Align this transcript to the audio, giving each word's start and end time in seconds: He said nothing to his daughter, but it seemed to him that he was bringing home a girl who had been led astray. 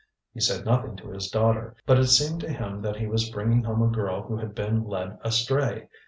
He 0.33 0.39
said 0.39 0.65
nothing 0.65 0.95
to 0.95 1.11
his 1.11 1.29
daughter, 1.29 1.75
but 1.85 1.99
it 1.99 2.07
seemed 2.07 2.39
to 2.41 2.51
him 2.51 2.81
that 2.81 2.95
he 2.95 3.05
was 3.05 3.29
bringing 3.29 3.63
home 3.65 3.83
a 3.83 3.87
girl 3.95 4.23
who 4.23 4.35
had 4.37 4.55
been 4.55 4.83
led 4.83 5.19
astray. 5.23 5.89